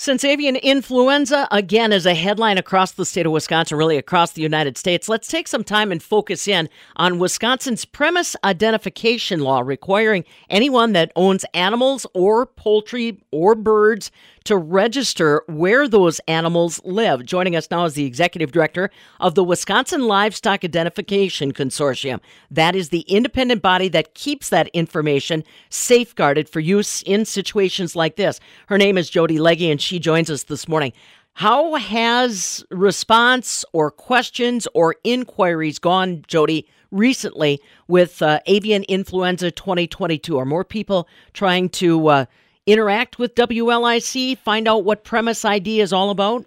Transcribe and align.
Since 0.00 0.22
avian 0.22 0.54
influenza 0.54 1.48
again 1.50 1.92
is 1.92 2.06
a 2.06 2.14
headline 2.14 2.56
across 2.56 2.92
the 2.92 3.04
state 3.04 3.26
of 3.26 3.32
Wisconsin, 3.32 3.76
really 3.76 3.96
across 3.96 4.30
the 4.30 4.42
United 4.42 4.78
States, 4.78 5.08
let's 5.08 5.26
take 5.26 5.48
some 5.48 5.64
time 5.64 5.90
and 5.90 6.00
focus 6.00 6.46
in 6.46 6.68
on 6.94 7.18
Wisconsin's 7.18 7.84
premise 7.84 8.36
identification 8.44 9.40
law 9.40 9.58
requiring 9.58 10.24
anyone 10.50 10.92
that 10.92 11.10
owns 11.16 11.44
animals 11.52 12.06
or 12.14 12.46
poultry 12.46 13.20
or 13.32 13.56
birds 13.56 14.12
to 14.48 14.56
register 14.56 15.42
where 15.46 15.86
those 15.86 16.20
animals 16.20 16.80
live. 16.82 17.22
Joining 17.22 17.54
us 17.54 17.70
now 17.70 17.84
is 17.84 17.92
the 17.92 18.06
executive 18.06 18.50
director 18.50 18.90
of 19.20 19.34
the 19.34 19.44
Wisconsin 19.44 20.06
Livestock 20.06 20.64
Identification 20.64 21.52
Consortium. 21.52 22.18
That 22.50 22.74
is 22.74 22.88
the 22.88 23.00
independent 23.00 23.60
body 23.60 23.88
that 23.90 24.14
keeps 24.14 24.48
that 24.48 24.68
information 24.68 25.44
safeguarded 25.68 26.48
for 26.48 26.60
use 26.60 27.02
in 27.02 27.26
situations 27.26 27.94
like 27.94 28.16
this. 28.16 28.40
Her 28.68 28.78
name 28.78 28.96
is 28.96 29.10
Jody 29.10 29.38
Legge, 29.38 29.70
and 29.70 29.82
she 29.82 29.98
joins 29.98 30.30
us 30.30 30.44
this 30.44 30.66
morning. 30.66 30.94
How 31.34 31.74
has 31.74 32.64
response 32.70 33.66
or 33.74 33.90
questions 33.90 34.66
or 34.72 34.96
inquiries 35.04 35.78
gone, 35.78 36.24
Jody, 36.26 36.66
recently 36.90 37.60
with 37.86 38.22
uh, 38.22 38.40
avian 38.46 38.84
influenza 38.84 39.50
2022? 39.50 40.38
Are 40.38 40.46
more 40.46 40.64
people 40.64 41.06
trying 41.34 41.68
to 41.68 42.06
uh, 42.08 42.24
interact 42.68 43.18
with 43.18 43.34
WLIC, 43.34 44.38
find 44.38 44.68
out 44.68 44.84
what 44.84 45.02
Premise 45.02 45.44
ID 45.44 45.80
is 45.80 45.92
all 45.92 46.10
about? 46.10 46.44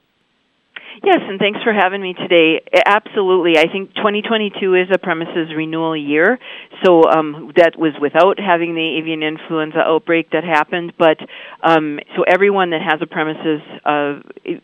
Yes, 1.03 1.19
and 1.23 1.39
thanks 1.39 1.59
for 1.63 1.73
having 1.73 2.01
me 2.01 2.13
today. 2.13 2.61
Absolutely. 2.85 3.57
I 3.57 3.71
think 3.71 3.95
2022 3.95 4.75
is 4.75 4.87
a 4.93 4.97
premises 4.97 5.49
renewal 5.55 5.95
year. 5.95 6.37
So 6.83 7.09
um, 7.09 7.53
that 7.55 7.77
was 7.77 7.93
without 7.99 8.39
having 8.39 8.75
the 8.75 8.97
avian 8.99 9.23
influenza 9.23 9.79
outbreak 9.79 10.31
that 10.31 10.43
happened. 10.43 10.93
But 10.97 11.17
um, 11.63 11.99
so 12.15 12.23
everyone 12.27 12.71
that 12.71 12.81
has 12.81 13.01
a 13.01 13.07
premises 13.07 13.61
uh, 13.85 14.19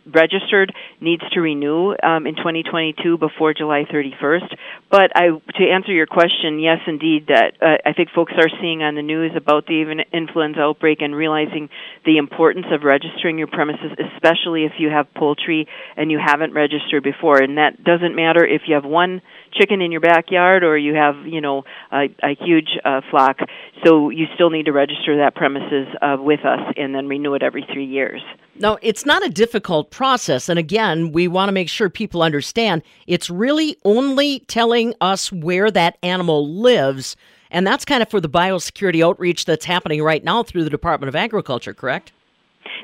registered 0.06 0.74
needs 1.00 1.24
to 1.32 1.40
renew 1.40 1.96
um, 2.04 2.28
in 2.28 2.36
2022 2.36 3.18
before 3.18 3.54
July 3.54 3.86
31st. 3.92 4.54
But 4.92 5.16
I, 5.16 5.30
to 5.30 5.64
answer 5.64 5.92
your 5.92 6.08
question, 6.08 6.60
yes, 6.60 6.80
indeed, 6.88 7.28
that 7.28 7.54
uh, 7.62 7.78
I 7.86 7.94
think 7.94 8.10
folks 8.14 8.34
are 8.38 8.50
seeing 8.62 8.84
on 8.84 8.96
the 8.96 9.02
news 9.02 9.32
about 9.36 9.66
the 9.66 9.82
avian 9.82 10.02
influenza 10.12 10.60
outbreak 10.60 11.02
and 11.02 11.16
realizing 11.16 11.70
the 12.06 12.18
importance 12.18 12.68
of 12.72 12.84
registering 12.84 13.38
your 13.38 13.48
premises, 13.48 13.92
especially 14.14 14.66
if 14.66 14.74
you 14.78 14.90
have 14.90 15.12
poultry 15.14 15.68
and 15.96 16.12
you 16.12 16.17
haven't 16.18 16.54
registered 16.54 17.04
before. 17.04 17.38
And 17.42 17.58
that 17.58 17.84
doesn't 17.84 18.16
matter 18.16 18.46
if 18.46 18.64
you 18.68 18.76
have 18.76 18.86
one 18.86 19.22
chicken 19.54 19.82
in 19.82 19.92
your 19.92 20.02
backyard 20.02 20.64
or 20.64 20.78
you 20.78 20.94
have, 20.94 21.16
you 21.26 21.42
know, 21.42 21.64
a, 21.92 22.06
a 22.24 22.36
huge 22.40 22.78
uh, 22.84 23.02
flock. 23.10 23.38
So 23.84 24.10
you 24.10 24.26
still 24.36 24.50
need 24.50 24.66
to 24.66 24.72
register 24.72 25.18
that 25.18 25.36
premises 25.36 25.88
uh, 26.02 26.18
with 26.20 26.46
us 26.46 26.60
and 26.76 26.94
then 26.94 27.08
renew 27.08 27.34
it 27.34 27.44
every 27.44 27.66
three 27.72 27.86
years. 27.86 28.22
No, 28.60 28.78
it's 28.82 29.06
not 29.06 29.26
a 29.26 29.30
difficult 29.30 29.92
process. 29.92 30.50
And 30.50 30.58
again, 30.58 31.12
we 31.12 31.28
want 31.28 31.50
to 31.50 31.54
make 31.54 31.70
sure 31.70 31.90
people 31.90 32.22
understand 32.22 32.82
it's 33.06 33.30
really 33.30 33.78
only 33.86 34.40
telling 34.42 34.94
us 35.00 35.32
where 35.32 35.70
that 35.72 35.98
animal 36.02 36.48
lives. 36.48 37.16
And 37.52 37.66
that's 37.66 37.86
kind 37.86 38.02
of 38.02 38.10
for 38.10 38.20
the 38.20 38.30
biosecurity 38.30 39.06
outreach 39.06 39.46
that's 39.46 39.66
happening 39.66 40.02
right 40.02 40.24
now 40.24 40.44
through 40.44 40.64
the 40.64 40.70
Department 40.70 41.08
of 41.08 41.16
Agriculture, 41.16 41.74
correct? 41.74 42.12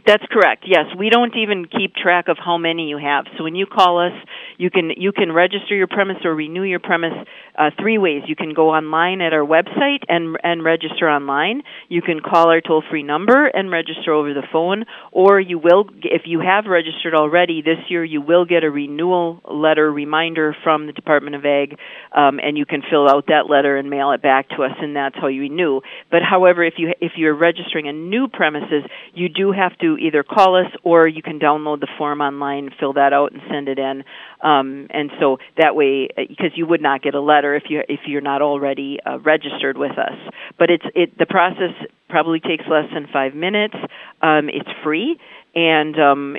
That's 0.05 0.23
correct. 0.31 0.65
Yes, 0.67 0.85
we 0.97 1.09
don't 1.09 1.35
even 1.35 1.65
keep 1.65 1.95
track 1.95 2.27
of 2.27 2.37
how 2.37 2.57
many 2.57 2.89
you 2.89 2.97
have. 2.97 3.25
So 3.37 3.43
when 3.43 3.55
you 3.55 3.65
call 3.65 3.99
us, 3.99 4.13
you 4.57 4.69
can 4.69 4.91
you 4.97 5.11
can 5.11 5.31
register 5.31 5.75
your 5.75 5.87
premise 5.87 6.17
or 6.23 6.35
renew 6.35 6.63
your 6.63 6.79
premise 6.79 7.13
uh, 7.57 7.69
three 7.79 7.97
ways. 7.97 8.23
You 8.27 8.35
can 8.35 8.53
go 8.53 8.69
online 8.69 9.21
at 9.21 9.33
our 9.33 9.45
website 9.45 10.03
and 10.07 10.37
and 10.43 10.63
register 10.63 11.09
online. 11.09 11.63
You 11.89 12.01
can 12.01 12.19
call 12.19 12.49
our 12.49 12.61
toll 12.61 12.83
free 12.89 13.03
number 13.03 13.47
and 13.47 13.71
register 13.71 14.13
over 14.13 14.33
the 14.33 14.43
phone, 14.51 14.85
or 15.11 15.39
you 15.39 15.59
will 15.59 15.85
if 16.03 16.23
you 16.25 16.39
have 16.39 16.65
registered 16.65 17.13
already 17.13 17.61
this 17.61 17.79
year, 17.89 18.03
you 18.03 18.21
will 18.21 18.45
get 18.45 18.63
a 18.63 18.69
renewal 18.69 19.41
letter 19.49 19.91
reminder 19.91 20.55
from 20.63 20.87
the 20.87 20.93
Department 20.93 21.35
of 21.35 21.45
Ag, 21.45 21.77
um, 22.15 22.39
and 22.39 22.57
you 22.57 22.65
can 22.65 22.81
fill 22.89 23.09
out 23.09 23.27
that 23.27 23.49
letter 23.49 23.77
and 23.77 23.89
mail 23.89 24.11
it 24.11 24.21
back 24.21 24.49
to 24.49 24.63
us, 24.63 24.71
and 24.79 24.95
that's 24.95 25.15
how 25.15 25.27
you 25.27 25.41
renew. 25.41 25.81
But 26.11 26.21
however, 26.27 26.63
if 26.63 26.75
you 26.77 26.93
if 26.99 27.13
you're 27.17 27.35
registering 27.35 27.87
a 27.87 27.93
new 27.93 28.27
premises, 28.27 28.83
you 29.13 29.29
do 29.29 29.51
have 29.51 29.72
to 29.81 29.97
either 29.97 30.23
call 30.23 30.55
us 30.55 30.71
or 30.83 31.07
you 31.07 31.21
can 31.21 31.39
download 31.39 31.79
the 31.79 31.87
form 31.97 32.21
online, 32.21 32.69
fill 32.79 32.93
that 32.93 33.13
out, 33.13 33.31
and 33.31 33.41
send 33.49 33.67
it 33.67 33.79
in. 33.79 34.03
Um, 34.41 34.87
and 34.89 35.11
so 35.19 35.37
that 35.57 35.75
way, 35.75 36.09
because 36.15 36.51
uh, 36.51 36.55
you 36.55 36.65
would 36.67 36.81
not 36.81 37.01
get 37.01 37.15
a 37.15 37.21
letter 37.21 37.55
if 37.55 37.63
you 37.69 37.81
if 37.87 38.01
you're 38.07 38.21
not 38.21 38.41
already 38.41 38.97
uh, 39.05 39.19
registered 39.19 39.77
with 39.77 39.97
us. 39.97 40.17
But 40.57 40.69
it's 40.69 40.85
it 40.95 41.17
the 41.17 41.25
process 41.25 41.73
probably 42.09 42.39
takes 42.39 42.65
less 42.69 42.85
than 42.93 43.07
five 43.11 43.33
minutes. 43.33 43.75
Um, 44.21 44.49
it's 44.49 44.69
free, 44.83 45.19
and 45.55 45.99
um, 45.99 46.35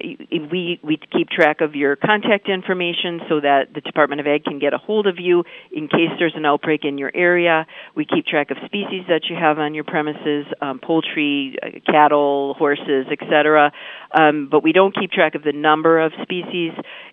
we 0.51 0.81
we 0.83 0.99
keep 1.13 1.29
track 1.29 1.61
of 1.61 1.77
your 1.77 1.95
contact 1.95 2.49
information 2.49 3.21
so 3.29 3.41
that 3.41 3.69
the 3.73 3.81
Department 3.81 4.21
of 4.21 4.27
Ag 4.27 4.45
can 4.45 4.59
get 4.59 4.75
a 4.75 4.79
hold 4.79 5.07
of 5.07 5.19
you 5.19 5.45
in 5.71 5.87
case 5.87 6.11
there's 6.19 6.35
an 6.35 6.45
outbreak 6.45 6.85
in 6.85 6.99
your 6.99 7.13
area. 7.15 7.67
We 7.95 8.07
keep 8.07 8.27
track 8.27 8.51
of 8.51 8.57
species 8.65 9.05
that 9.09 9.23
you 9.31 9.37
have 9.37 9.59
on 9.59 9.75
your 9.75 9.85
premises, 9.85 10.47
um, 10.61 10.81
poultry, 10.81 11.57
uh, 11.63 11.79
cattle, 11.87 12.55
horses, 12.55 13.07
etc. 13.11 13.73
Um, 14.13 14.49
but 14.51 14.65
we 14.65 14.73
don't 14.73 14.95
keep 14.95 15.13
track 15.13 15.37
of 15.37 15.45
the 15.45 15.53
number 15.53 16.01
of 16.01 16.13
species 16.23 16.73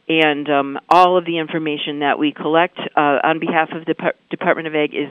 and 0.09 0.49
um, 0.49 0.79
all 0.89 1.17
of 1.17 1.25
the 1.25 1.37
information 1.37 1.99
that 1.99 2.17
we 2.17 2.33
collect 2.33 2.79
uh, 2.97 3.19
on 3.23 3.39
behalf 3.39 3.69
of 3.73 3.85
the 3.85 3.95
Department 4.29 4.67
of 4.67 4.75
Ag 4.75 4.93
is 4.93 5.09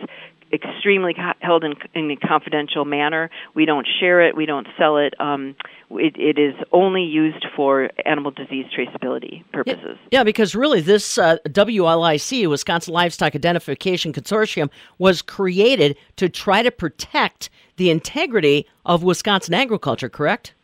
extremely 0.52 1.14
held 1.40 1.64
in, 1.64 1.74
in, 1.94 2.10
a 2.10 2.16
confidential 2.16 2.84
manner. 2.84 3.30
We 3.54 3.64
don't 3.64 3.86
share 4.00 4.20
it. 4.20 4.36
We 4.36 4.46
don't 4.46 4.66
sell 4.78 4.96
it. 4.96 5.14
Um, 5.20 5.54
it, 5.92 6.16
it 6.16 6.38
is 6.38 6.54
only 6.72 7.02
used 7.02 7.46
for 7.54 7.90
animal 8.04 8.30
disease 8.30 8.66
traceability 8.76 9.44
purposes. 9.52 9.98
Yeah, 10.10 10.20
yeah 10.20 10.24
because 10.24 10.54
really, 10.54 10.80
this 10.80 11.18
uh, 11.18 11.36
WLIC, 11.48 12.48
Wisconsin 12.48 12.94
Livestock 12.94 13.34
Identification 13.34 14.12
Consortium, 14.12 14.70
was 14.98 15.22
created 15.22 15.96
to 16.16 16.28
try 16.28 16.62
to 16.62 16.70
protect 16.70 17.50
the 17.76 17.90
integrity 17.90 18.66
of 18.84 19.02
Wisconsin 19.02 19.54
agriculture. 19.54 20.08
Correct? 20.08 20.54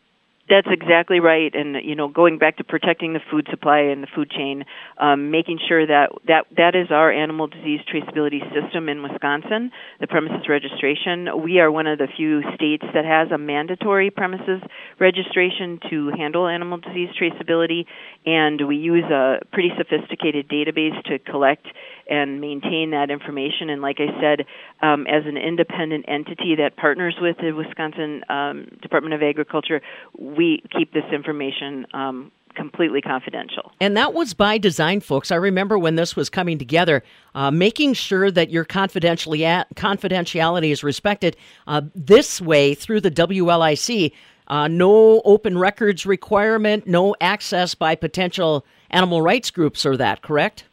That's 0.49 0.69
exactly 0.71 1.19
right, 1.19 1.53
and 1.53 1.75
you 1.85 1.97
know, 1.97 2.07
going 2.07 2.39
back 2.39 2.59
to 2.59 2.65
protecting 2.65 3.15
the 3.15 3.21
food 3.33 3.49
supply 3.51 3.81
and 3.81 4.01
the 4.01 4.07
food 4.15 4.31
chain, 4.31 4.65
um, 4.97 5.33
making 5.33 5.59
sure 5.67 5.85
that 5.85 6.11
that 6.29 6.47
that 6.57 6.77
is 6.77 6.87
our 6.93 7.11
animal 7.11 7.49
disease 7.49 7.81
traceability 7.93 8.39
system 8.55 8.89
in 8.89 9.03
Wisconsin, 9.03 9.73
the 9.99 10.07
premises 10.07 10.49
registration. 10.49 11.43
We 11.43 11.59
are 11.59 11.73
one 11.73 11.89
of 11.89 11.99
the 11.99 12.07
few 12.17 12.43
states 12.55 12.85
that 12.95 13.05
has 13.05 13.33
a 13.33 13.39
mandatory 13.39 14.11
premises 14.11 14.63
registration 15.01 15.81
to 15.91 16.13
handle 16.17 16.47
animal 16.47 16.79
disease 16.79 17.09
traceability, 17.21 17.87
and 18.25 18.69
we 18.69 18.77
use 18.77 19.05
a 19.11 19.41
pretty 19.53 19.71
sophisticated 19.77 20.49
database 20.49 20.95
to 21.07 21.19
collect 21.19 21.67
and 22.09 22.41
maintain 22.41 22.91
that 22.91 23.11
information. 23.11 23.71
And 23.71 23.83
like 23.83 23.99
I 23.99 24.09
said, 24.21 24.47
um, 24.83 25.07
as 25.07 25.25
an 25.27 25.37
independent 25.37 26.05
entity 26.09 26.55
that 26.57 26.77
partners 26.77 27.17
with 27.21 27.37
the 27.39 27.53
Wisconsin 27.53 28.23
um, 28.29 28.67
Department 28.83 29.15
of 29.15 29.23
Agriculture, 29.23 29.81
we 30.19 30.63
keep 30.77 30.93
this 30.93 31.05
information 31.13 31.87
um, 31.93 32.33
completely 32.57 33.01
confidential. 33.01 33.71
And 33.81 33.97
that 33.97 34.15
was 34.15 34.35
by 34.35 34.59
design, 34.59 35.01
folks. 35.01 35.31
I 35.31 35.37
remember 35.37 35.79
when 35.79 35.95
this 35.95 36.17
was 36.17 36.29
coming 36.29 36.59
together, 36.59 37.05
uh, 37.35 37.51
making 37.51 37.93
sure 37.93 38.31
that 38.31 38.51
your 38.51 38.65
confidentiality 38.65 40.71
is 40.71 40.83
respected 40.83 41.37
uh, 41.67 41.83
this 41.95 42.41
way 42.41 42.75
through 42.75 43.03
the 43.03 43.11
WLIC. 43.11 44.13
Uh, 44.49 44.69
no 44.69 45.21
open 45.25 45.59
records 45.59 46.07
requirement, 46.07 46.87
no 46.87 47.15
access 47.21 47.75
by 47.75 47.95
potential 47.95 48.65
animal 48.91 49.21
rights 49.21 49.51
groups 49.51 49.85
or 49.85 49.97
that, 49.97 50.23
correct? 50.23 50.65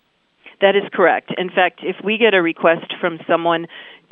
That 0.63 0.77
is 0.77 0.83
correct. 0.93 1.29
In 1.37 1.49
fact, 1.49 1.81
if 1.83 1.97
we 2.05 2.17
get 2.17 2.33
a 2.33 2.41
request 2.41 2.85
from 3.01 3.19
someone 3.27 3.67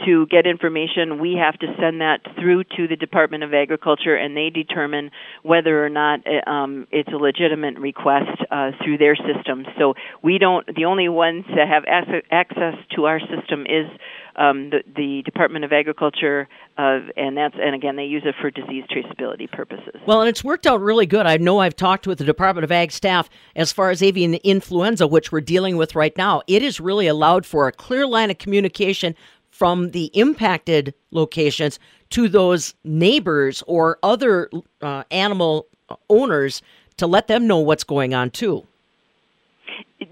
to 0.05 0.25
get 0.27 0.45
information, 0.45 1.21
we 1.21 1.39
have 1.39 1.57
to 1.59 1.67
send 1.79 2.01
that 2.01 2.19
through 2.37 2.65
to 2.75 2.89
the 2.89 2.97
Department 2.97 3.45
of 3.45 3.53
Agriculture, 3.53 4.17
and 4.17 4.35
they 4.35 4.49
determine 4.49 5.11
whether 5.43 5.85
or 5.85 5.87
not 5.87 6.19
uh, 6.27 6.49
um, 6.49 6.87
it's 6.91 7.07
a 7.07 7.15
legitimate 7.15 7.79
request 7.79 8.35
uh, 8.51 8.71
through 8.83 8.97
their 8.97 9.15
system. 9.15 9.65
So 9.79 9.93
we 10.21 10.39
don't. 10.39 10.67
The 10.75 10.83
only 10.83 11.07
ones 11.07 11.45
that 11.55 11.69
have 11.69 11.85
access 11.87 12.75
to 12.97 13.05
our 13.05 13.21
system 13.21 13.61
is 13.61 13.87
um, 14.35 14.69
the, 14.69 14.83
the, 14.95 15.21
Department 15.23 15.65
of 15.65 15.71
Agriculture, 15.71 16.47
uh, 16.77 16.99
and 17.15 17.37
that's 17.37 17.55
and 17.59 17.75
again 17.75 17.95
they 17.95 18.05
use 18.05 18.23
it 18.25 18.35
for 18.39 18.49
disease 18.49 18.83
traceability 18.89 19.49
purposes. 19.51 19.95
Well, 20.05 20.21
and 20.21 20.29
it's 20.29 20.43
worked 20.43 20.65
out 20.65 20.81
really 20.81 21.05
good. 21.05 21.25
I 21.25 21.37
know 21.37 21.59
I've 21.59 21.75
talked 21.75 22.07
with 22.07 22.17
the 22.17 22.23
Department 22.23 22.63
of 22.63 22.71
Ag 22.71 22.91
staff 22.91 23.29
as 23.55 23.71
far 23.71 23.89
as 23.89 24.01
avian 24.01 24.35
influenza, 24.35 25.07
which 25.07 25.31
we're 25.31 25.41
dealing 25.41 25.77
with 25.77 25.95
right 25.95 26.15
now. 26.17 26.41
It 26.47 26.61
has 26.61 26.79
really 26.79 27.07
allowed 27.07 27.45
for 27.45 27.67
a 27.67 27.71
clear 27.71 28.07
line 28.07 28.31
of 28.31 28.37
communication 28.37 29.15
from 29.49 29.91
the 29.91 30.05
impacted 30.13 30.93
locations 31.11 31.77
to 32.09 32.27
those 32.27 32.73
neighbors 32.83 33.63
or 33.67 33.99
other 34.01 34.49
uh, 34.81 35.03
animal 35.11 35.67
owners 36.09 36.61
to 36.97 37.07
let 37.07 37.27
them 37.27 37.47
know 37.47 37.57
what's 37.57 37.83
going 37.83 38.13
on 38.13 38.29
too. 38.29 38.65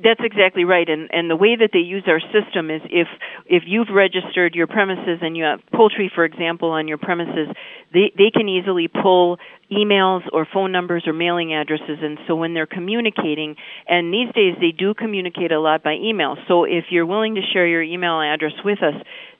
That's 0.01 0.22
exactly 0.24 0.63
right, 0.63 0.88
and 0.88 1.10
and 1.12 1.30
the 1.30 1.36
way 1.36 1.57
that 1.57 1.72
they 1.74 1.80
use 1.80 2.04
our 2.07 2.22
system 2.31 2.72
is 2.72 2.81
if 2.90 3.07
if 3.46 3.63
you've 3.66 3.90
registered 3.94 4.56
your 4.56 4.68
premises 4.68 5.19
and 5.22 5.36
you 5.36 5.44
have 5.44 5.60
poultry, 5.74 6.10
for 6.13 6.24
example, 6.24 6.72
on 6.72 6.88
your 6.88 6.98
premises, 6.98 7.48
they 7.94 8.12
they 8.18 8.31
can 8.31 8.48
easily 8.48 8.88
pull 8.88 9.40
emails 9.71 10.21
or 10.33 10.48
phone 10.51 10.71
numbers 10.71 11.04
or 11.07 11.13
mailing 11.13 11.54
addresses, 11.54 12.00
and 12.01 12.18
so 12.27 12.36
when 12.36 12.54
they're 12.54 12.66
communicating, 12.66 13.56
and 13.88 14.13
these 14.13 14.33
days 14.33 14.56
they 14.60 14.71
do 14.71 14.94
communicate 14.94 15.51
a 15.51 15.60
lot 15.60 15.83
by 15.83 15.94
email. 15.94 16.36
So 16.48 16.63
if 16.63 16.86
you're 16.89 17.06
willing 17.06 17.36
to 17.36 17.42
share 17.54 17.68
your 17.68 17.83
email 17.83 18.19
address 18.21 18.54
with 18.63 18.80
us, 18.81 18.95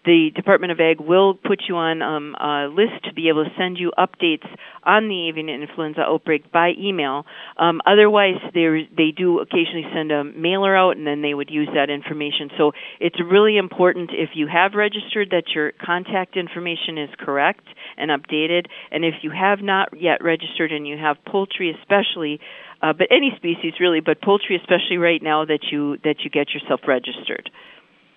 the 0.06 0.30
Department 0.34 0.72
of 0.72 0.80
Ag 0.80 1.02
will 1.02 1.34
put 1.34 1.64
you 1.68 1.76
on 1.76 2.02
um, 2.02 2.36
a 2.36 2.68
list 2.72 3.04
to 3.04 3.14
be 3.14 3.28
able 3.28 3.44
to 3.44 3.50
send 3.58 3.78
you 3.78 3.92
updates 3.98 4.48
on 4.84 5.10
the 5.10 5.28
avian 5.28 5.50
influenza 5.50 6.02
outbreak 6.02 6.52
by 6.52 6.72
email. 6.80 7.26
Um, 7.58 7.82
otherwise, 7.86 8.40
they 8.54 8.88
they 8.96 9.12
do 9.16 9.40
occasionally 9.40 9.86
send 9.94 10.12
a 10.12 10.24
mailer 10.24 10.76
out, 10.76 10.96
and 10.96 11.06
then 11.06 11.22
they 11.22 11.34
would 11.34 11.50
use 11.50 11.68
that 11.76 11.90
information. 11.90 12.50
So 12.58 12.72
it's 13.00 13.18
really 13.20 13.58
important 13.58 14.12
if 14.14 14.30
you 14.36 14.48
have 14.48 14.74
registered 14.74 15.32
that 15.32 15.50
your 15.54 15.74
contact 15.74 16.38
information 16.38 16.98
is 16.98 17.10
correct 17.20 17.66
and 17.98 18.10
updated, 18.10 18.68
and 18.92 19.04
if 19.04 19.16
you 19.22 19.32
have 19.32 19.60
not 19.62 19.90
yet 20.00 20.19
registered 20.22 20.72
and 20.72 20.88
you 20.88 20.98
have 20.98 21.18
poultry, 21.26 21.76
especially. 21.80 22.40
Uh, 22.82 22.94
but 22.94 23.08
any 23.12 23.34
species 23.36 23.74
really, 23.80 24.00
but 24.00 24.22
poultry 24.22 24.56
especially 24.56 24.98
right 24.98 25.22
now 25.22 25.46
that 25.46 25.60
you 25.72 25.98
that 26.04 26.24
you 26.24 26.30
get 26.30 26.54
yourself 26.54 26.82
registered. 26.88 27.50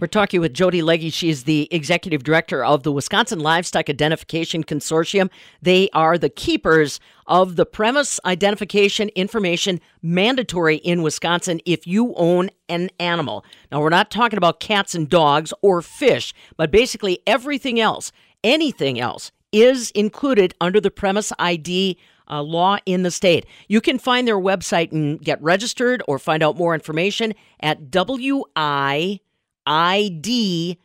We're 0.03 0.09
talking 0.09 0.41
with 0.41 0.53
Jody 0.53 0.83
Legge. 0.83 1.13
She's 1.13 1.45
the 1.45 1.69
executive 1.71 2.25
director 2.25 2.65
of 2.65 2.83
the 2.83 2.91
Wisconsin 2.91 3.39
Livestock 3.39 3.89
Identification 3.89 4.65
Consortium. 4.65 5.31
They 5.61 5.91
are 5.91 6.19
the 6.19 6.29
keepers 6.29 6.99
of 7.29 7.55
the 7.55 7.65
premise 7.65 8.19
identification 8.25 9.11
information 9.11 9.81
mandatory 10.03 10.79
in 10.79 11.03
Wisconsin 11.03 11.61
if 11.65 11.87
you 11.87 12.15
own 12.17 12.51
an 12.69 12.91
animal. 12.99 13.45
Now, 13.71 13.81
we're 13.81 13.91
not 13.91 14.11
talking 14.11 14.39
about 14.39 14.59
cats 14.59 14.97
and 14.97 15.09
dogs 15.09 15.55
or 15.63 15.81
fish, 15.83 16.35
but 16.57 16.73
basically 16.73 17.21
everything 17.25 17.79
else, 17.79 18.11
anything 18.43 18.99
else, 18.99 19.31
is 19.53 19.91
included 19.93 20.55
under 20.61 20.81
the 20.81 20.91
premise 20.91 21.33
ID 21.39 21.99
uh, 22.29 22.43
law 22.43 22.79
in 22.87 23.03
the 23.03 23.11
state. 23.11 23.47
You 23.69 23.81
can 23.81 23.99
find 23.99 24.27
their 24.27 24.39
website 24.39 24.91
and 24.93 25.21
get 25.21 25.41
registered 25.43 26.03
or 26.09 26.19
find 26.19 26.43
out 26.43 26.57
more 26.57 26.75
information 26.75 27.35
at 27.61 27.91
WI 27.91 29.21
id.org. 29.67 30.77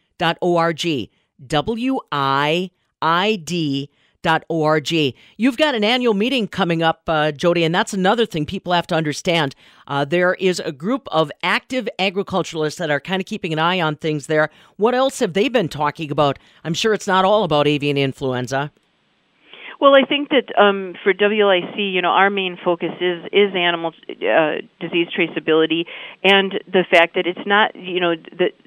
W-I-I-D.org. 4.27 5.15
You've 5.37 5.57
got 5.57 5.75
an 5.75 5.83
annual 5.83 6.13
meeting 6.13 6.47
coming 6.47 6.83
up, 6.83 7.03
uh, 7.07 7.31
Jody, 7.31 7.63
and 7.63 7.73
that's 7.73 7.93
another 7.93 8.25
thing 8.25 8.45
people 8.45 8.73
have 8.73 8.87
to 8.87 8.95
understand. 8.95 9.55
Uh, 9.87 10.03
there 10.03 10.33
is 10.35 10.59
a 10.59 10.71
group 10.71 11.07
of 11.11 11.31
active 11.43 11.87
agriculturalists 11.97 12.79
that 12.79 12.89
are 12.89 12.99
kind 12.99 13.21
of 13.21 13.25
keeping 13.25 13.53
an 13.53 13.59
eye 13.59 13.79
on 13.79 13.95
things 13.95 14.27
there. 14.27 14.49
What 14.75 14.93
else 14.93 15.19
have 15.19 15.33
they 15.33 15.47
been 15.47 15.69
talking 15.69 16.11
about? 16.11 16.39
I'm 16.63 16.73
sure 16.73 16.93
it's 16.93 17.07
not 17.07 17.25
all 17.25 17.43
about 17.43 17.67
avian 17.67 17.97
influenza. 17.97 18.71
Well, 19.79 19.93
I 19.93 20.07
think 20.07 20.29
that 20.29 20.57
um, 20.57 20.95
for 21.03 21.13
WIC, 21.13 21.77
you 21.77 22.01
know, 22.01 22.09
our 22.09 22.31
main 22.31 22.57
focus 22.63 22.93
is 22.99 23.25
is 23.31 23.53
animal 23.55 23.91
uh, 24.09 24.65
disease 24.79 25.07
traceability, 25.13 25.85
and 26.23 26.53
the 26.65 26.83
fact 26.89 27.13
that 27.13 27.27
it's 27.27 27.45
not, 27.45 27.75
you 27.75 27.99
know, 27.99 28.15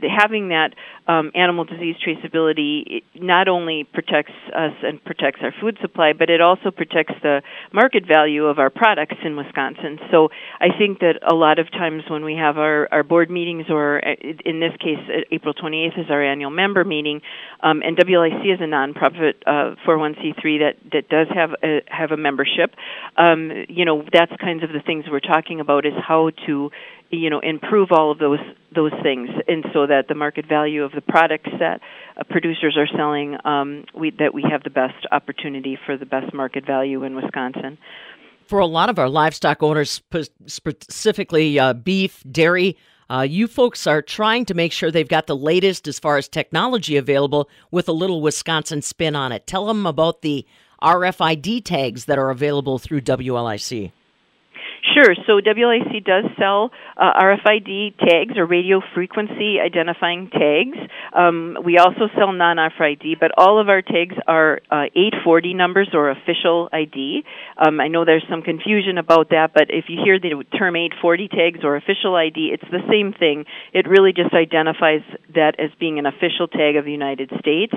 having 0.07 0.51
that 0.51 0.75
um, 1.09 1.33
animal 1.35 1.65
disease 1.65 1.97
traceability 1.99 3.03
not 3.17 3.49
only 3.49 3.85
protects 3.93 4.33
us 4.55 4.73
and 4.83 5.03
protects 5.05 5.41
our 5.43 5.53
food 5.61 5.79
supply, 5.81 6.13
but 6.17 6.31
it 6.31 6.41
also 6.41 6.71
protects 6.71 7.15
the 7.23 7.43
market 7.73 8.05
value 8.07 8.45
of 8.45 8.61
our 8.61 8.71
products 8.71 9.17
in 9.25 9.37
Wisconsin. 9.37 9.99
So 10.13 10.29
I 10.61 10.69
think 10.79 11.01
that 11.01 11.19
a 11.29 11.35
lot 11.35 11.59
of 11.59 11.71
times 11.73 12.05
when 12.09 12.25
we 12.25 12.35
have 12.37 12.57
our, 12.59 12.89
our 12.93 13.03
board 13.03 13.31
meetings, 13.31 13.67
or 13.69 13.99
uh, 13.99 14.15
in 14.45 14.61
this 14.61 14.73
case, 14.79 15.03
uh, 15.09 15.23
April 15.33 15.55
28th 15.55 15.99
is 15.99 16.07
our 16.11 16.23
annual 16.23 16.51
member 16.51 16.85
meeting, 16.85 17.21
um, 17.63 17.83
and 17.83 17.97
WLIC 17.97 18.55
is 18.55 18.61
a 18.61 18.65
nonprofit 18.65 19.35
uh, 19.47 19.75
401c3 19.87 20.61
that, 20.61 20.75
that 20.93 21.00
does 21.09 21.29
have 21.35 21.51
a, 21.63 21.81
have 21.87 22.11
a 22.11 22.17
membership. 22.17 22.75
Um, 23.17 23.51
you 23.69 23.85
know, 23.85 24.05
that's 24.13 24.33
kinds 24.41 24.63
of 24.63 24.71
the 24.71 24.81
things 24.81 25.05
we're 25.11 25.21
talking 25.21 25.61
about 25.61 25.87
is 25.87 25.95
how 26.07 26.31
to 26.47 26.71
you 27.11 27.29
know 27.29 27.41
improve 27.41 27.89
all 27.91 28.11
of 28.11 28.19
those 28.19 28.39
those 28.75 28.93
things 29.03 29.29
and 29.49 29.65
so 29.73 29.87
that 29.87 30.07
the 30.09 30.15
market 30.15 30.47
value 30.49 30.85
of 30.85 30.93
the 30.93 31.01
products 31.01 31.51
that 31.59 31.81
uh, 32.17 32.23
producers 32.25 32.77
are 32.77 32.87
selling 32.97 33.37
um, 33.45 33.85
we 33.95 34.11
that 34.11 34.33
we 34.33 34.45
have 34.49 34.63
the 34.63 34.71
best 34.71 35.07
opportunity 35.11 35.79
for 35.87 35.97
the 35.97 36.07
best 36.07 36.33
market 36.33 36.65
value 36.65 37.03
in 37.03 37.17
Wisconsin 37.17 37.79
for 38.47 38.61
a 38.61 38.67
lot 38.67 38.89
of 38.89 38.99
our 38.99 39.09
livestock 39.09 39.63
owners 39.63 40.01
specifically 40.47 41.59
uh, 41.59 41.73
beef 41.73 42.23
dairy 42.31 42.77
uh, 43.11 43.23
you 43.23 43.49
folks 43.49 43.87
are 43.87 44.01
trying 44.01 44.45
to 44.45 44.55
make 44.55 44.73
sure 44.73 44.91
they've 44.91 45.09
got 45.09 45.27
the 45.27 45.37
latest 45.37 45.89
as 45.89 45.99
far 45.99 46.17
as 46.17 46.29
technology 46.29 46.97
available 46.97 47.49
with 47.71 47.89
a 47.89 47.93
little 47.93 48.23
Wisconsin 48.23 48.83
spin 48.83 49.17
on 49.17 49.33
it. 49.33 49.47
Tell 49.47 49.67
them 49.67 49.85
about 49.85 50.23
the 50.23 50.47
RFID 50.81 51.65
tags 51.65 52.05
that 52.05 52.19
are 52.19 52.31
available 52.31 52.79
through 52.79 53.01
WLIC. 53.01 53.91
Sure. 54.95 55.15
So 55.27 55.41
WLIC 55.41 56.05
does 56.05 56.25
sell 56.39 56.71
uh, 56.97 57.13
RFID 57.13 57.99
tags 57.99 58.37
or 58.37 58.47
radio 58.47 58.81
frequency 58.95 59.59
identifying 59.65 60.31
tags. 60.31 60.79
Um, 61.13 61.57
we 61.65 61.79
also 61.79 62.09
sell 62.17 62.33
non-RFID, 62.33 63.21
but 63.21 63.31
all 63.37 63.61
of 63.61 63.69
our 63.69 63.83
tags 63.83 64.17
are 64.27 64.61
uh, 64.71 64.91
840 64.97 65.55
numbers 65.55 65.91
or 65.93 66.11
official 66.11 66.69
ID. 66.73 67.23
Um, 67.57 67.81
I 67.81 67.89
know 67.89 68.05
there's 68.05 68.25
some 68.29 68.43
confusion 68.43 68.99
about 68.99 69.31
that, 69.31 69.53
but 69.55 69.69
if 69.69 69.85
you 69.89 70.01
hear 70.03 70.19
the 70.19 70.31
term 70.59 70.75
840 70.75 71.29
tags 71.29 71.61
or 71.63 71.77
official 71.77 72.17
ID, 72.17 72.51
it's 72.53 72.71
the 72.71 72.83
same 72.91 73.13
thing. 73.13 73.45
It 73.73 73.87
really 73.87 74.13
just 74.13 74.35
identifies 74.35 75.03
that 75.35 75.61
as 75.61 75.71
being 75.79 75.99
an 75.99 76.07
official 76.07 76.49
tag 76.49 76.77
of 76.77 76.85
the 76.85 76.93
United 76.93 77.31
States. 77.39 77.75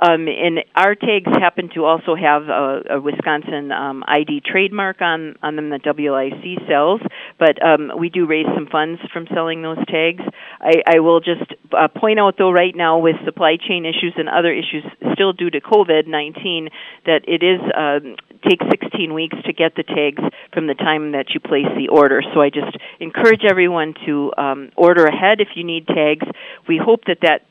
Um, 0.00 0.26
and 0.28 0.60
our 0.74 0.94
tags 0.94 1.30
happen 1.40 1.70
to 1.74 1.84
also 1.84 2.14
have 2.14 2.44
a, 2.48 2.98
a 2.98 3.00
Wisconsin 3.00 3.72
um, 3.72 4.04
ID 4.06 4.42
trademark 4.44 5.00
on, 5.00 5.36
on 5.42 5.56
them 5.56 5.70
that 5.70 5.82
WLIC 5.84 6.52
sells, 6.68 7.00
but 7.38 7.62
um, 7.64 7.92
we 7.98 8.08
do 8.08 8.26
raise 8.26 8.46
some 8.54 8.66
funds 8.66 9.00
from 9.12 9.26
selling 9.32 9.62
those 9.62 9.78
tags. 9.86 10.22
I, 10.60 10.82
I 10.96 11.00
will 11.00 11.20
just 11.20 11.52
uh, 11.72 11.88
point 11.88 12.18
out, 12.18 12.36
though, 12.38 12.50
right 12.50 12.74
now 12.74 12.98
with 12.98 13.16
supply 13.24 13.56
chain 13.56 13.84
issues 13.84 14.14
and 14.16 14.28
other 14.28 14.52
issues 14.52 14.84
still 15.14 15.32
due 15.32 15.50
to 15.50 15.60
COVID 15.60 16.06
19, 16.06 16.68
that 17.06 17.22
it 17.26 17.42
is 17.42 17.60
um, 17.76 18.16
takes 18.48 18.64
16 18.70 19.14
weeks 19.14 19.36
to 19.46 19.52
get 19.52 19.74
the 19.76 19.82
tags 19.82 20.22
from 20.52 20.66
the 20.66 20.74
time 20.74 21.12
that 21.12 21.30
you 21.30 21.40
place 21.40 21.70
the 21.76 21.88
order. 21.88 22.22
So 22.34 22.40
I 22.40 22.50
just 22.50 22.76
encourage 23.00 23.42
everyone 23.48 23.94
to 24.06 24.32
um, 24.36 24.70
order 24.76 25.04
ahead 25.04 25.40
if 25.40 25.48
you 25.54 25.64
need 25.64 25.86
tags. 25.86 26.26
We 26.68 26.80
hope 26.82 27.04
that 27.06 27.18
that 27.22 27.42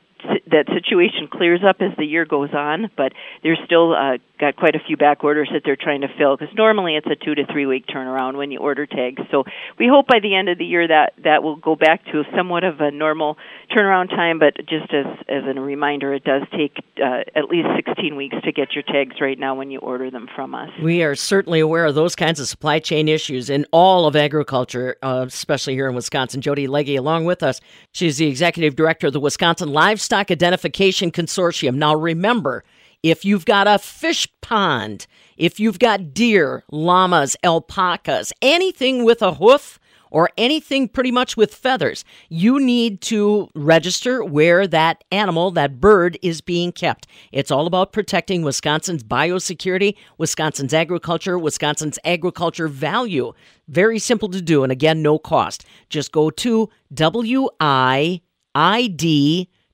that 0.46 0.66
situation 0.72 1.28
clears 1.30 1.60
up 1.66 1.76
as 1.80 1.96
the 1.96 2.04
year 2.04 2.24
goes 2.24 2.50
on, 2.52 2.90
but 2.96 3.12
there's 3.42 3.58
still 3.64 3.94
uh, 3.94 4.18
got 4.38 4.56
quite 4.56 4.74
a 4.74 4.80
few 4.86 4.96
back 4.96 5.24
orders 5.24 5.48
that 5.52 5.62
they're 5.64 5.76
trying 5.76 6.02
to 6.02 6.08
fill 6.18 6.36
because 6.36 6.54
normally 6.56 6.96
it's 6.96 7.06
a 7.06 7.16
two 7.16 7.34
to 7.34 7.46
three 7.50 7.66
week 7.66 7.86
turnaround 7.86 8.36
when 8.36 8.50
you 8.50 8.58
order 8.58 8.86
tags. 8.86 9.22
So 9.30 9.44
we 9.78 9.88
hope 9.88 10.06
by 10.06 10.20
the 10.20 10.34
end 10.34 10.48
of 10.48 10.58
the 10.58 10.64
year 10.64 10.86
that 10.88 11.12
that 11.24 11.42
will 11.42 11.56
go 11.56 11.76
back 11.76 12.04
to 12.06 12.24
somewhat 12.36 12.64
of 12.64 12.80
a 12.80 12.90
normal 12.90 13.38
turnaround 13.70 14.10
time. 14.10 14.38
But 14.38 14.56
just 14.68 14.92
as 14.92 15.06
as 15.28 15.44
a 15.46 15.60
reminder, 15.60 16.12
it 16.12 16.24
does 16.24 16.42
take 16.50 16.76
uh, 17.02 17.22
at 17.34 17.44
least 17.48 17.68
16 17.76 18.16
weeks 18.16 18.36
to 18.44 18.52
get 18.52 18.74
your 18.74 18.82
tags 18.82 19.20
right 19.20 19.38
now 19.38 19.54
when 19.54 19.70
you 19.70 19.78
order 19.78 20.10
them 20.10 20.28
from 20.34 20.54
us. 20.54 20.70
We 20.82 21.02
are 21.02 21.14
certainly 21.14 21.60
aware 21.60 21.86
of 21.86 21.94
those 21.94 22.16
kinds 22.16 22.40
of 22.40 22.48
supply 22.48 22.78
chain 22.78 23.08
issues 23.08 23.48
in 23.48 23.66
all 23.72 24.06
of 24.06 24.16
agriculture, 24.16 24.96
uh, 25.02 25.24
especially 25.26 25.74
here 25.74 25.88
in 25.88 25.94
Wisconsin. 25.94 26.40
Jody 26.40 26.66
Legge, 26.66 26.96
along 26.96 27.24
with 27.24 27.42
us, 27.42 27.60
she's 27.92 28.18
the 28.18 28.26
executive 28.26 28.76
director 28.76 29.06
of 29.06 29.12
the 29.12 29.20
Wisconsin 29.20 29.72
Livestock 29.72 30.11
Identification 30.12 31.10
Consortium. 31.10 31.76
Now, 31.76 31.94
remember 31.94 32.64
if 33.02 33.24
you've 33.24 33.44
got 33.44 33.66
a 33.66 33.78
fish 33.78 34.28
pond, 34.40 35.06
if 35.36 35.58
you've 35.58 35.78
got 35.78 36.14
deer, 36.14 36.64
llamas, 36.70 37.36
alpacas, 37.42 38.32
anything 38.40 39.04
with 39.04 39.22
a 39.22 39.34
hoof, 39.34 39.78
or 40.12 40.28
anything 40.36 40.86
pretty 40.88 41.10
much 41.10 41.36
with 41.38 41.54
feathers, 41.54 42.04
you 42.28 42.60
need 42.60 43.00
to 43.00 43.48
register 43.54 44.22
where 44.22 44.66
that 44.66 45.02
animal, 45.10 45.50
that 45.50 45.80
bird, 45.80 46.18
is 46.20 46.42
being 46.42 46.70
kept. 46.70 47.06
It's 47.32 47.50
all 47.50 47.66
about 47.66 47.92
protecting 47.92 48.42
Wisconsin's 48.42 49.02
biosecurity, 49.02 49.96
Wisconsin's 50.18 50.74
agriculture, 50.74 51.38
Wisconsin's 51.38 51.98
agriculture 52.04 52.68
value. 52.68 53.32
Very 53.68 53.98
simple 53.98 54.28
to 54.28 54.42
do, 54.42 54.62
and 54.62 54.70
again, 54.70 55.02
no 55.02 55.18
cost. 55.18 55.64
Just 55.88 56.12
go 56.12 56.30
to 56.30 56.68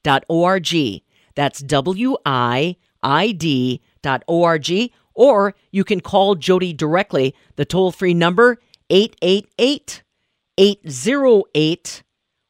WIID.org. 0.05 1.03
That's 1.35 1.61
W 1.61 2.17
I 2.25 2.77
id.org, 3.03 4.71
or 5.15 5.55
you 5.71 5.85
can 5.85 6.01
call 6.01 6.35
Jody 6.35 6.73
directly. 6.73 7.33
The 7.57 7.65
toll 7.65 7.93
free 7.93 8.15
number 8.15 8.59
888 8.91 10.03
808 10.59 12.03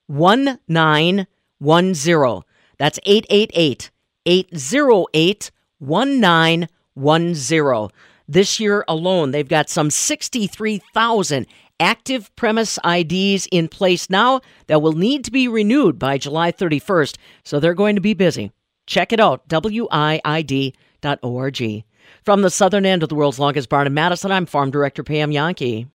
1910. 0.07 2.43
That's 2.79 2.99
888 3.05 3.91
808 4.25 5.51
1910. 5.79 7.89
This 8.31 8.61
year 8.61 8.85
alone, 8.87 9.31
they've 9.31 9.49
got 9.49 9.71
some 9.71 9.91
63,000 9.91 11.47
active 11.81 12.35
premise 12.37 12.79
IDs 12.85 13.47
in 13.51 13.69
place 13.69 14.11
now 14.11 14.41
that 14.67 14.83
will 14.83 14.93
need 14.93 15.25
to 15.25 15.31
be 15.31 15.49
renewed 15.49 15.99
by 15.99 16.19
July 16.19 16.53
31st, 16.53 17.17
so 17.45 17.59
they're 17.61 17.75
going 17.75 17.95
to 17.95 18.01
be 18.01 18.15
busy. 18.15 18.53
Check 18.87 19.13
it 19.13 19.21
out, 19.21 19.49
wiid.org. 19.49 20.75
From 22.25 22.43
the 22.43 22.51
southern 22.51 22.87
end 22.87 23.03
of 23.03 23.09
the 23.09 23.15
world's 23.15 23.39
longest 23.39 23.69
barn 23.69 23.87
in 23.87 23.95
Madison, 23.95 24.33
I'm 24.33 24.47
Farm 24.47 24.71
Director 24.71 25.03
Pam 25.03 25.31
Jahnke. 25.31 25.89